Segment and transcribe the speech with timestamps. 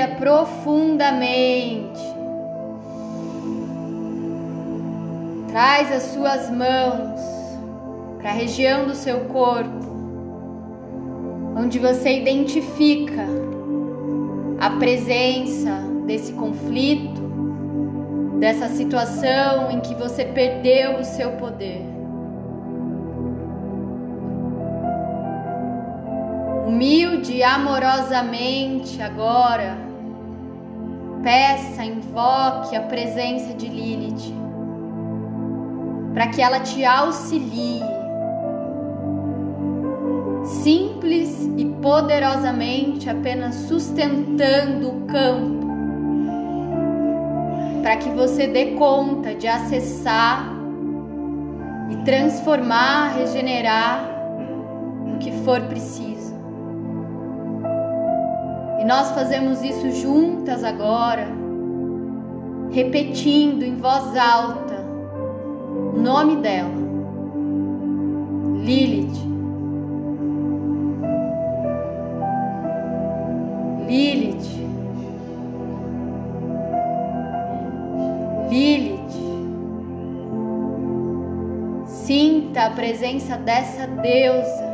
[0.00, 2.00] Respira profundamente.
[5.48, 7.20] Traz as suas mãos
[8.18, 9.90] para a região do seu corpo,
[11.56, 13.26] onde você identifica
[14.58, 17.20] a presença desse conflito,
[18.38, 21.82] dessa situação em que você perdeu o seu poder.
[26.66, 29.89] Humilde e amorosamente agora,
[31.22, 34.34] peça, invoque a presença de Lilith
[36.12, 37.82] para que ela te auxilie
[40.44, 45.60] simples e poderosamente apenas sustentando o campo
[47.82, 50.54] para que você dê conta de acessar
[51.90, 54.04] e transformar, regenerar
[55.14, 56.19] o que for preciso.
[58.90, 61.28] Nós fazemos isso juntas agora,
[62.72, 64.84] repetindo em voz alta
[65.94, 66.74] o nome dela,
[68.64, 69.16] Lilith.
[73.86, 74.58] Lilith.
[78.48, 78.98] Lilith.
[81.86, 84.69] Sinta a presença dessa deusa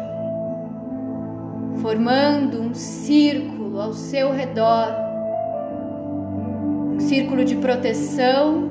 [1.87, 4.89] formando um círculo ao seu redor,
[6.97, 8.69] um círculo de proteção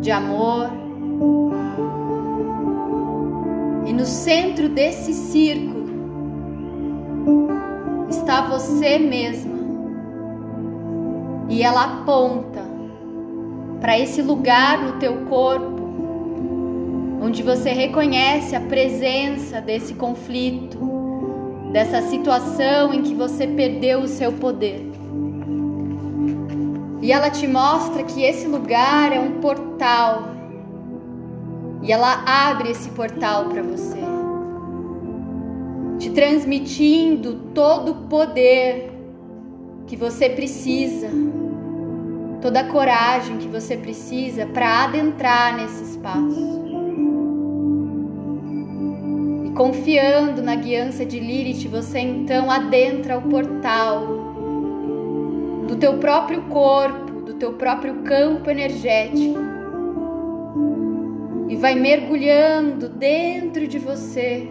[0.00, 0.70] de amor.
[3.84, 5.88] E no centro desse círculo
[8.08, 9.58] está você mesma.
[11.48, 12.62] E ela aponta
[13.80, 15.82] para esse lugar no teu corpo
[17.20, 20.91] onde você reconhece a presença desse conflito,
[21.72, 24.86] dessa situação em que você perdeu o seu poder.
[27.00, 30.28] E ela te mostra que esse lugar é um portal.
[31.82, 33.98] E ela abre esse portal para você,
[35.98, 38.92] te transmitindo todo o poder
[39.88, 41.08] que você precisa,
[42.40, 46.61] toda a coragem que você precisa para adentrar nesse espaço.
[49.54, 54.06] Confiando na guiança de Lilith, você então adentra o portal
[55.68, 59.38] do teu próprio corpo, do teu próprio campo energético
[61.52, 64.48] e vai mergulhando dentro de você,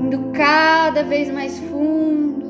[0.00, 2.46] indo cada vez mais fundo,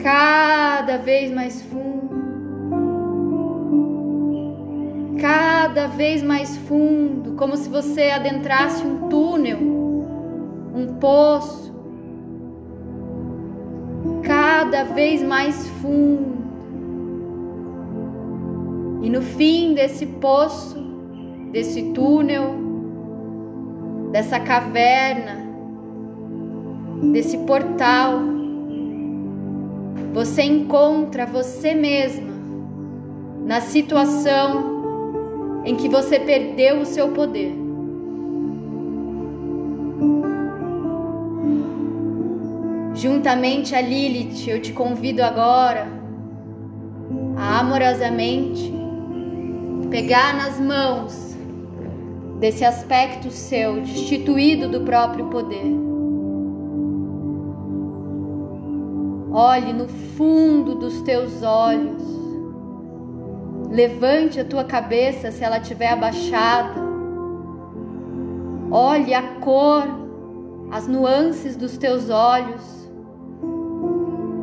[0.00, 2.14] cada vez mais fundo,
[5.20, 11.74] cada vez mais fundo, como se você adentrasse um túnel, um poço
[14.22, 16.34] cada vez mais fundo.
[19.02, 20.78] E no fim desse poço,
[21.52, 22.54] desse túnel,
[24.12, 25.44] dessa caverna,
[27.12, 28.20] desse portal,
[30.14, 32.32] você encontra você mesma
[33.44, 34.73] na situação
[35.64, 37.54] em que você perdeu o seu poder.
[42.94, 45.88] Juntamente a Lilith, eu te convido agora
[47.36, 48.72] a amorosamente
[49.90, 51.36] pegar nas mãos
[52.38, 55.64] desse aspecto seu, destituído do próprio poder.
[59.32, 62.23] Olhe no fundo dos teus olhos.
[63.74, 66.80] Levante a tua cabeça se ela estiver abaixada.
[68.70, 69.82] Olhe a cor,
[70.70, 72.84] as nuances dos teus olhos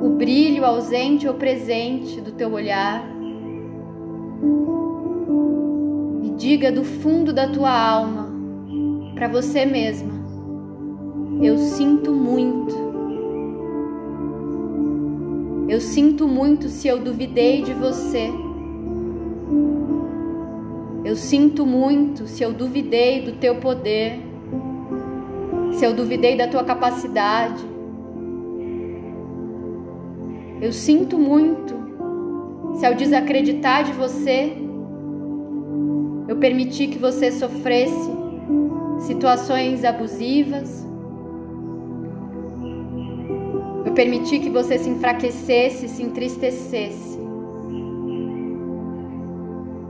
[0.02, 3.08] o brilho ausente ou presente do teu olhar
[6.24, 8.28] e diga do fundo da tua alma
[9.14, 10.12] para você mesma:
[11.42, 12.76] Eu sinto muito.
[15.70, 18.30] Eu sinto muito se eu duvidei de você.
[21.04, 24.20] Eu sinto muito se eu duvidei do teu poder,
[25.74, 27.64] se eu duvidei da tua capacidade,
[30.62, 31.74] eu sinto muito
[32.76, 34.54] se ao desacreditar de você,
[36.28, 38.10] eu permiti que você sofresse
[39.00, 40.88] situações abusivas.
[43.86, 47.11] Eu permiti que você se enfraquecesse, se entristecesse.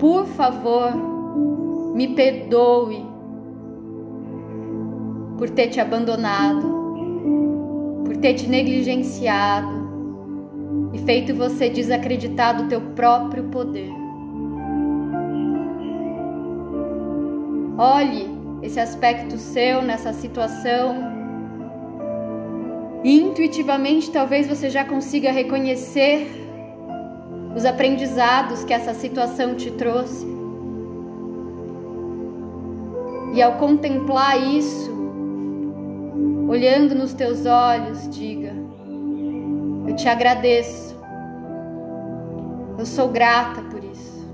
[0.02, 0.92] Por favor,
[1.94, 3.06] me perdoe
[5.38, 6.68] por ter te abandonado,
[8.04, 13.92] por ter te negligenciado e feito você desacreditar do teu próprio poder.
[17.78, 18.28] Olhe
[18.64, 20.96] esse aspecto seu nessa situação.
[23.04, 26.42] Intuitivamente, talvez você já consiga reconhecer
[27.56, 30.26] os aprendizados que essa situação te trouxe.
[33.34, 34.92] E ao contemplar isso,
[36.48, 38.54] olhando nos teus olhos, diga:
[39.88, 40.92] Eu te agradeço.
[42.78, 44.28] Eu sou grata por isso.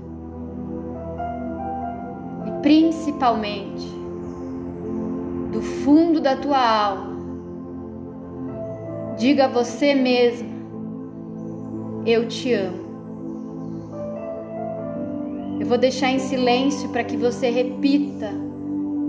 [2.46, 3.86] E principalmente,
[5.52, 7.18] do fundo da tua alma,
[9.16, 10.48] diga a você mesmo:
[12.04, 12.87] Eu te amo.
[15.68, 18.32] Vou deixar em silêncio para que você repita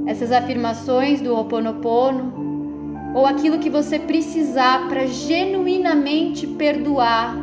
[0.05, 7.37] essas afirmações do Ho Oponopono ou aquilo que você precisar para genuinamente perdoar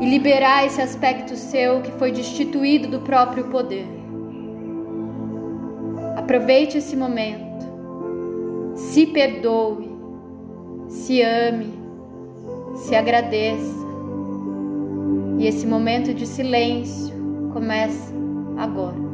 [0.00, 3.88] e liberar esse aspecto seu que foi destituído do próprio poder.
[6.16, 7.66] Aproveite esse momento,
[8.76, 9.90] se perdoe,
[10.88, 11.74] se ame,
[12.76, 13.74] se agradeça.
[15.38, 17.15] E esse momento de silêncio
[17.56, 18.12] começa
[18.58, 19.05] agora.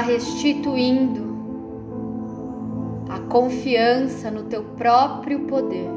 [0.00, 1.36] Restituindo
[3.08, 5.88] a confiança no teu próprio poder.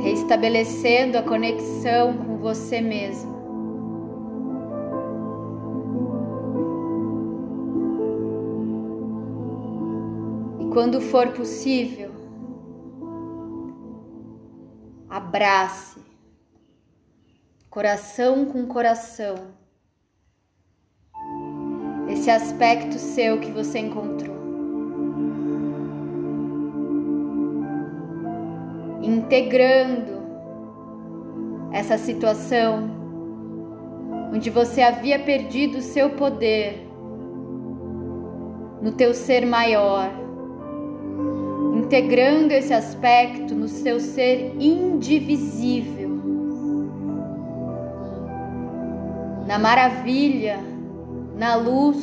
[0.00, 3.38] Restabelecendo a conexão com você mesmo.
[10.60, 12.10] E quando for possível,
[15.08, 15.89] abrace
[17.70, 19.36] coração com coração,
[22.08, 24.36] esse aspecto seu que você encontrou.
[29.00, 30.20] Integrando
[31.72, 32.90] essa situação
[34.34, 36.88] onde você havia perdido o seu poder
[38.82, 40.10] no teu ser maior,
[41.76, 45.99] integrando esse aspecto no seu ser indivisível
[49.50, 50.60] na maravilha,
[51.36, 51.98] na luz,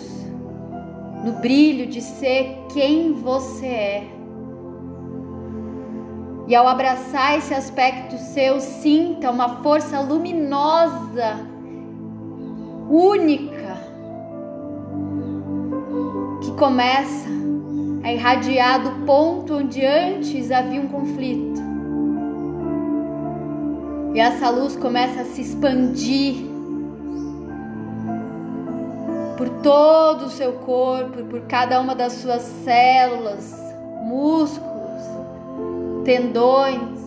[1.23, 4.07] no brilho de ser quem você é.
[6.45, 11.39] E ao abraçar esse aspecto seu, sinta uma força luminosa,
[12.89, 13.77] única,
[16.43, 17.29] que começa
[18.03, 21.62] a irradiar do ponto onde antes havia um conflito.
[24.13, 26.56] E essa luz começa a se expandir
[29.38, 33.56] por todo o seu corpo, por cada uma das suas células,
[34.03, 35.03] músculos,
[36.03, 36.98] tendões.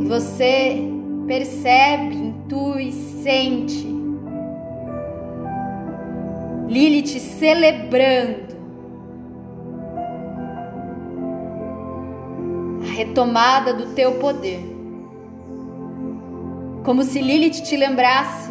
[0.00, 0.90] E você
[1.26, 2.90] percebe, intui,
[3.22, 3.92] sente
[6.72, 8.56] Lilith celebrando
[12.80, 14.71] a retomada do teu poder.
[16.84, 18.50] Como se Lilith te lembrasse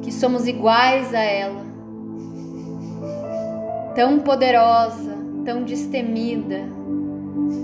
[0.00, 1.62] que somos iguais a ela,
[3.94, 6.66] tão poderosa, tão destemida,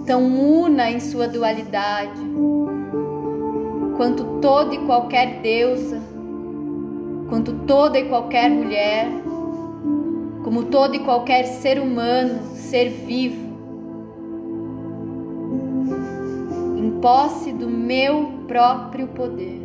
[0.07, 2.21] tão una em sua dualidade,
[3.97, 6.03] quanto toda e qualquer deusa,
[7.31, 9.09] quanto toda e qualquer mulher,
[10.45, 13.47] como todo e qualquer ser humano, ser vivo,
[16.77, 19.61] em posse do meu próprio poder.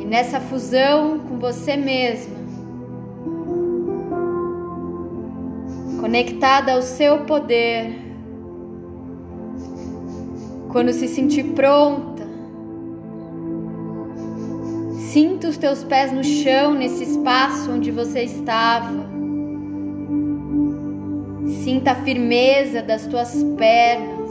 [0.00, 2.36] E nessa fusão com você mesma,
[6.00, 7.98] conectada ao seu poder,
[10.70, 12.09] quando se sentir pronto,
[15.00, 19.08] sinta os teus pés no chão nesse espaço onde você estava.
[21.64, 24.30] Sinta a firmeza das tuas pernas,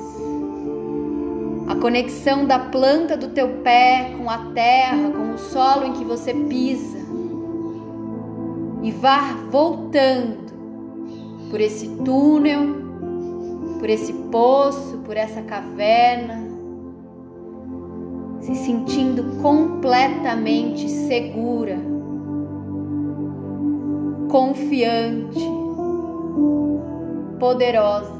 [1.67, 6.05] a conexão da planta do teu pé com a terra, com o solo em que
[6.05, 6.99] você pisa.
[8.81, 10.49] E vá voltando
[11.49, 12.61] por esse túnel,
[13.79, 16.48] por esse poço, por essa caverna,
[18.49, 21.77] se sentindo completamente segura,
[24.29, 25.39] confiante
[27.39, 28.19] poderosa.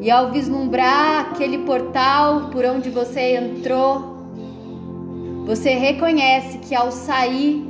[0.00, 4.14] E ao vislumbrar aquele portal por onde você entrou,
[5.46, 7.66] você reconhece que ao sair,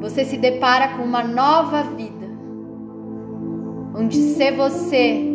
[0.00, 2.26] você se depara com uma nova vida,
[3.94, 5.33] onde ser você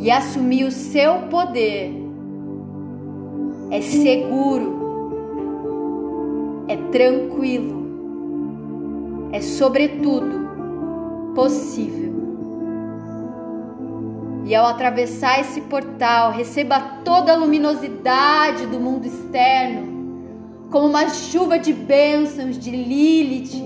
[0.00, 1.92] e assumir o seu poder
[3.70, 4.80] é seguro,
[6.66, 10.40] é tranquilo, é sobretudo
[11.34, 12.10] possível.
[14.46, 20.00] E ao atravessar esse portal, receba toda a luminosidade do mundo externo,
[20.70, 23.62] como uma chuva de bênçãos de Lilith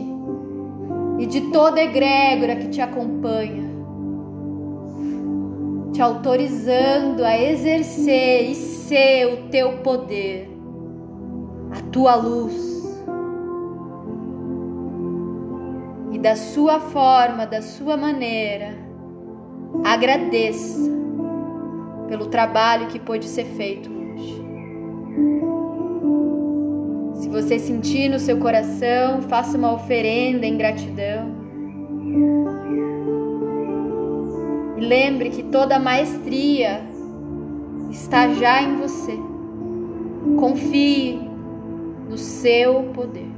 [1.18, 3.63] e de toda a egrégora que te acompanha,
[5.94, 10.50] te autorizando a exercer e ser o teu poder,
[11.70, 12.74] a tua luz
[16.24, 18.74] da sua forma, da sua maneira.
[19.84, 20.90] Agradeça
[22.08, 24.42] pelo trabalho que pôde ser feito hoje.
[27.16, 31.33] Se você sentir no seu coração, faça uma oferenda em gratidão.
[34.88, 36.82] Lembre que toda a maestria
[37.90, 39.18] está já em você.
[40.38, 41.20] Confie
[42.08, 43.33] no seu poder.